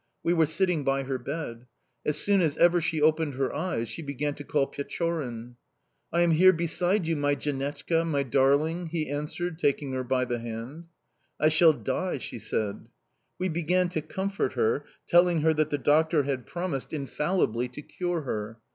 We 0.23 0.33
were 0.33 0.47
sitting 0.47 0.83
by 0.83 1.03
her 1.03 1.19
bed. 1.19 1.67
As 2.03 2.17
soon 2.17 2.41
as 2.41 2.57
ever 2.57 2.81
she 2.81 2.99
opened 2.99 3.35
her 3.35 3.53
eyes 3.53 3.87
she 3.87 4.01
began 4.01 4.33
to 4.33 4.43
call 4.43 4.65
Pechorin. 4.65 5.57
"'I 6.11 6.21
am 6.23 6.31
here 6.31 6.51
beside 6.53 7.05
you, 7.05 7.15
my 7.15 7.35
janechka' 7.35 7.87
(that 7.89 7.99
is, 7.99 8.05
'my 8.07 8.23
darling'), 8.23 8.87
he 8.87 9.07
answered, 9.07 9.59
taking 9.59 9.91
her 9.93 10.03
by 10.03 10.25
the 10.25 10.39
hand. 10.39 10.85
"'I 11.39 11.49
shall 11.49 11.73
die,' 11.73 12.17
she 12.17 12.39
said. 12.39 12.87
"We 13.37 13.47
began 13.47 13.89
to 13.89 14.01
comfort 14.01 14.53
her, 14.53 14.85
telling 15.05 15.41
her 15.41 15.53
that 15.53 15.69
the 15.69 15.77
doctor 15.77 16.23
had 16.23 16.47
promised 16.47 16.93
infallibly 16.93 17.67
to 17.67 17.83
cure 17.83 18.21
her. 18.21 18.57